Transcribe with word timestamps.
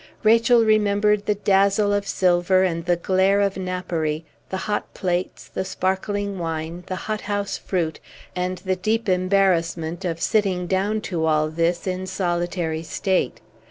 Rachel 0.23 0.65
remembered 0.65 1.27
the 1.27 1.35
dazzle 1.35 1.93
of 1.93 2.07
silver 2.07 2.63
and 2.63 2.85
the 2.85 2.95
glare 2.95 3.39
of 3.39 3.55
napery, 3.55 4.25
the 4.49 4.57
hot 4.57 4.91
plates, 4.95 5.47
the 5.47 5.63
sparkling 5.63 6.39
wine, 6.39 6.83
the 6.87 6.95
hot 6.95 7.21
house 7.21 7.55
fruit, 7.59 7.99
and 8.35 8.57
the 8.65 8.75
deep 8.75 9.07
embarrassment 9.07 10.03
of 10.03 10.19
sitting 10.19 10.65
down 10.65 11.01
to 11.01 11.27
all 11.27 11.49
this 11.49 11.85
in 11.85 12.07
solitary 12.07 12.81
state. 12.81 13.41